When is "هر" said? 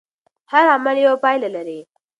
0.51-0.65